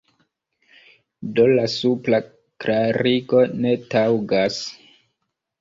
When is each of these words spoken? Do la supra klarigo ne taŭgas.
Do 1.39 1.43
la 1.59 1.67
supra 1.73 2.21
klarigo 2.65 3.45
ne 3.67 3.75
taŭgas. 3.93 4.61